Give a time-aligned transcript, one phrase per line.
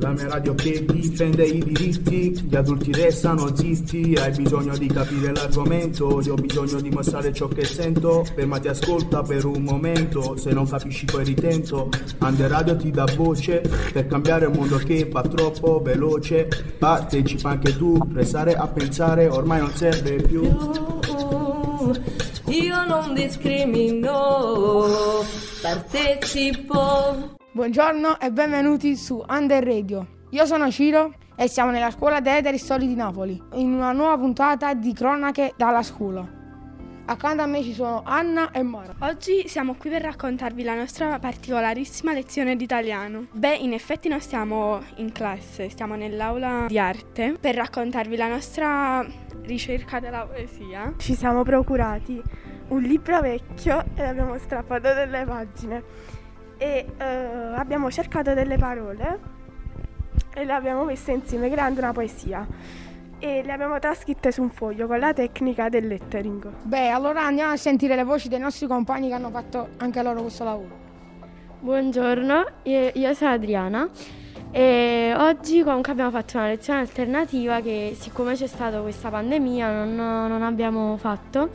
[0.00, 5.30] La mia radio che difende i diritti, gli adulti restano zitti, hai bisogno di capire
[5.30, 10.52] l'argomento, io ho bisogno di mostrare ciò che sento, fermati ascolta per un momento, se
[10.52, 15.20] non capisci poi ritento, Ande Radio ti dà voce, per cambiare un mondo che va
[15.20, 16.48] troppo veloce,
[16.78, 20.42] partecipa anche tu, restare a pensare ormai non serve più.
[22.46, 24.86] Io non discrimino,
[25.60, 27.38] partecipo.
[27.60, 30.06] Buongiorno e benvenuti su Under Radio.
[30.30, 34.72] Io sono Ciro e siamo nella scuola Deleteri Soli di Napoli, in una nuova puntata
[34.72, 36.26] di Cronache dalla scuola.
[37.04, 38.94] Accanto a me ci sono Anna e Mara.
[39.00, 43.26] Oggi siamo qui per raccontarvi la nostra particolarissima lezione di italiano.
[43.30, 49.06] Beh, in effetti non stiamo in classe, stiamo nell'aula di arte per raccontarvi la nostra
[49.42, 50.94] ricerca della poesia.
[50.96, 52.22] Ci siamo procurati
[52.68, 55.82] un libro vecchio e abbiamo strappato delle pagine
[56.60, 59.18] e uh, abbiamo cercato delle parole
[60.34, 62.46] e le abbiamo messe insieme creando una poesia
[63.18, 66.50] e le abbiamo trascritte su un foglio con la tecnica del lettering.
[66.64, 70.20] Beh, allora andiamo a sentire le voci dei nostri compagni che hanno fatto anche loro
[70.20, 70.88] questo lavoro.
[71.60, 73.88] Buongiorno, io, io sono Adriana
[74.50, 79.94] e oggi comunque abbiamo fatto una lezione alternativa che siccome c'è stata questa pandemia non,
[79.94, 81.50] non abbiamo fatto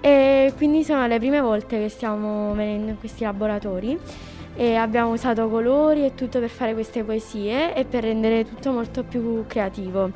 [0.00, 3.98] e quindi sono le prime volte che stiamo venendo in questi laboratori
[4.54, 9.04] e abbiamo usato colori e tutto per fare queste poesie e per rendere tutto molto
[9.04, 10.10] più creativo.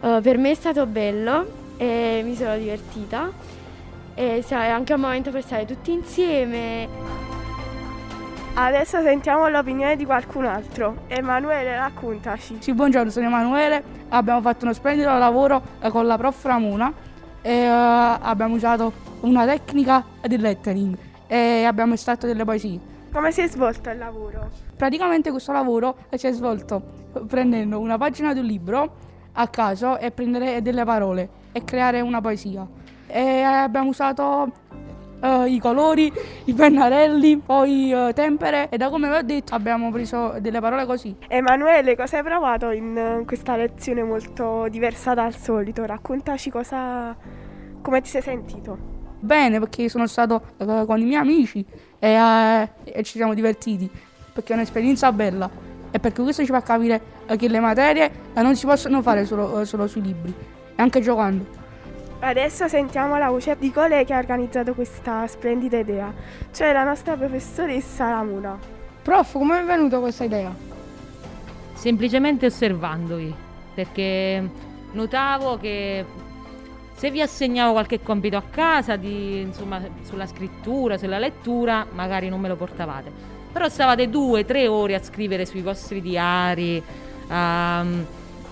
[0.00, 1.46] Uh, per me è stato bello
[1.76, 3.30] e mi sono divertita
[4.14, 6.88] e è anche un momento per stare tutti insieme.
[8.56, 11.02] Adesso sentiamo l'opinione di qualcun altro.
[11.08, 12.58] Emanuele, raccontaci.
[12.60, 13.82] Sì, buongiorno, sono Emanuele.
[14.10, 16.92] Abbiamo fatto uno splendido lavoro eh, con la prof Ramuna
[17.42, 18.92] e uh, abbiamo usato
[19.24, 22.92] una tecnica di lettering e abbiamo estratto delle poesie.
[23.12, 24.50] Come si è svolto il lavoro?
[24.76, 26.82] Praticamente questo lavoro si è svolto
[27.26, 28.96] prendendo una pagina di un libro
[29.32, 32.66] a caso e prendere delle parole e creare una poesia.
[33.06, 34.52] E abbiamo usato
[35.20, 36.12] uh, i colori,
[36.44, 40.84] i pennarelli, poi uh, tempere e da come vi ho detto abbiamo preso delle parole
[40.84, 41.16] così.
[41.28, 45.86] Emanuele, cosa hai provato in questa lezione molto diversa dal solito?
[45.86, 47.16] Raccontaci cosa,
[47.80, 48.93] come ti sei sentito.
[49.24, 51.64] Bene, perché sono stato uh, con i miei amici
[51.98, 53.90] e, e ci siamo divertiti,
[54.30, 55.48] perché è un'esperienza bella
[55.90, 57.00] e perché questo ci fa capire
[57.38, 60.34] che le materie non si possono fare solo, solo sui libri,
[60.76, 61.46] e anche giocando.
[62.20, 66.12] Adesso sentiamo la voce di colei che ha organizzato questa splendida idea,
[66.52, 68.58] cioè la nostra professoressa Ramuna.
[69.00, 70.54] Prof, come è venuta questa idea?
[71.72, 73.34] Semplicemente osservandovi,
[73.74, 74.50] perché
[74.92, 76.04] notavo che
[76.94, 82.40] se vi assegnavo qualche compito a casa, di, insomma, sulla scrittura, sulla lettura, magari non
[82.40, 83.10] me lo portavate.
[83.52, 86.82] Però stavate due, tre ore a scrivere sui vostri diari,
[87.28, 88.06] a um,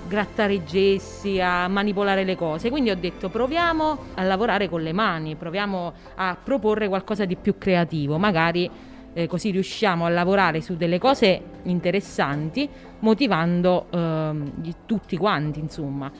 [0.06, 2.68] grattare i gessi, a manipolare le cose.
[2.68, 7.56] Quindi ho detto proviamo a lavorare con le mani, proviamo a proporre qualcosa di più
[7.58, 8.68] creativo, magari
[9.14, 12.68] eh, così riusciamo a lavorare su delle cose interessanti,
[13.00, 16.10] motivando eh, tutti quanti, insomma.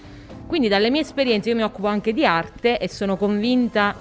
[0.52, 3.94] Quindi dalle mie esperienze io mi occupo anche di arte e sono convinta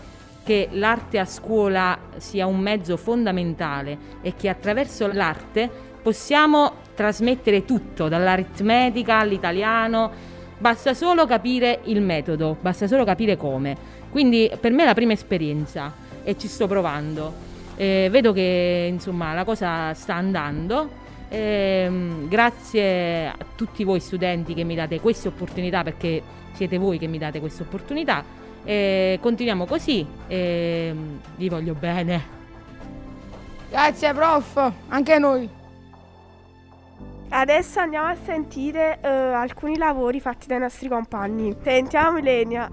[0.43, 5.69] che l'arte a scuola sia un mezzo fondamentale e che attraverso l'arte
[6.01, 10.11] possiamo trasmettere tutto, dall'aritmetica all'italiano,
[10.57, 13.77] basta solo capire il metodo, basta solo capire come.
[14.09, 17.33] Quindi per me è la prima esperienza e ci sto provando.
[17.77, 20.99] Eh, vedo che insomma la cosa sta andando.
[21.29, 21.89] Eh,
[22.27, 27.17] grazie a tutti voi studenti che mi date queste opportunità perché siete voi che mi
[27.17, 28.23] date queste opportunità.
[28.63, 30.95] Eh, continuiamo così e
[31.35, 32.39] vi voglio bene.
[33.69, 35.49] Grazie prof, anche noi.
[37.29, 41.55] Adesso andiamo a sentire uh, alcuni lavori fatti dai nostri compagni.
[41.63, 42.69] Sentiamo Ilenia.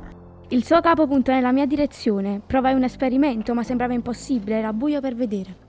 [0.49, 2.41] Il suo capo punta nella mia direzione.
[2.45, 5.68] Provai un esperimento, ma sembrava impossibile, era buio per vedere.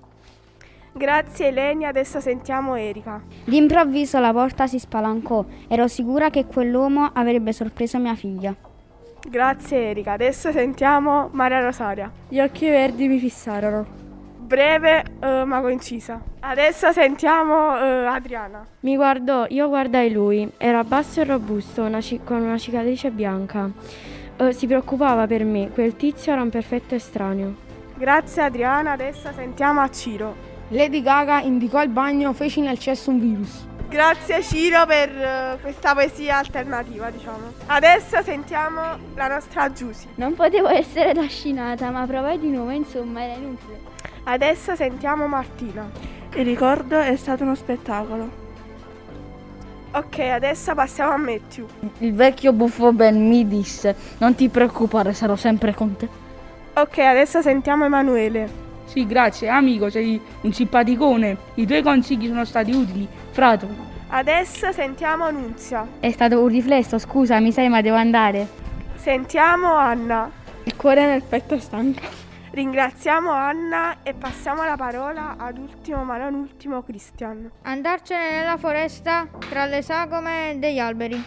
[1.00, 3.22] Grazie Elenia, adesso sentiamo Erika.
[3.46, 5.46] D'improvviso la porta si spalancò.
[5.70, 8.54] Ero sicura che quell'uomo avrebbe sorpreso mia figlia.
[9.26, 12.12] Grazie Erika, adesso sentiamo Maria Rosaria.
[12.28, 13.86] Gli occhi verdi mi fissarono.
[14.40, 16.22] Breve uh, ma concisa.
[16.42, 18.66] Adesso sentiamo uh, Adriana.
[18.82, 20.52] Mi guardò, io guardai lui.
[20.58, 23.72] Era basso e robusto, una ci- con una cicatrice bianca.
[24.38, 27.56] Uh, si preoccupava per me, quel tizio era un perfetto estraneo.
[27.96, 30.49] Grazie Adriana, adesso sentiamo a Ciro.
[30.72, 33.66] Lady Gaga indicò il bagno, feci nel cesso un virus.
[33.90, 37.54] Grazie Ciro per uh, questa poesia alternativa, diciamo.
[37.66, 38.82] Adesso sentiamo
[39.16, 40.10] la nostra Giusy.
[40.16, 43.80] Non potevo essere trascinata, ma provai di nuovo, insomma, era inutile.
[44.26, 45.90] Adesso sentiamo Martina.
[46.36, 48.30] Il ricordo è stato uno spettacolo.
[49.94, 51.66] Ok, adesso passiamo a Matthew.
[51.98, 56.08] Il vecchio buffo Ben mi disse: Non ti preoccupare, sarò sempre con te.
[56.76, 58.68] Ok, adesso sentiamo Emanuele.
[58.90, 61.38] Sì, grazie, amico, sei un simpaticone.
[61.56, 63.08] I tuoi consigli sono stati utili.
[63.30, 63.68] Frato.
[64.08, 65.88] Adesso sentiamo Nunzia.
[66.00, 68.48] È stato un riflesso, scusa, mi sai, ma devo andare.
[68.96, 70.32] Sentiamo Anna.
[70.64, 72.02] Il cuore nel petto stanco.
[72.50, 77.48] Ringraziamo Anna e passiamo la parola ad ultimo ma non ultimo Cristian.
[77.62, 81.24] Andarcene nella foresta tra le sagome degli alberi.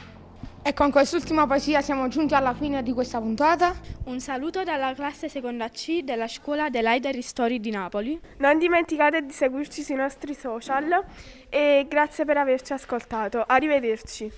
[0.64, 3.75] E con quest'ultima poesia siamo giunti alla fine di questa puntata.
[4.05, 8.19] Un saluto dalla classe seconda C della scuola dell'Aider Story di Napoli.
[8.38, 11.05] Non dimenticate di seguirci sui nostri social
[11.49, 13.43] e grazie per averci ascoltato.
[13.44, 14.31] Arrivederci.